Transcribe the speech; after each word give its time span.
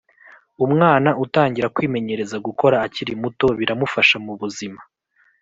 Umwana 0.65 1.09
utangira 1.23 1.71
kwimenyereza 1.75 2.37
gukora 2.47 2.75
akiri 2.85 3.13
muto 3.21 3.47
biramufasha 3.59 4.15
mubuzima 4.25 4.79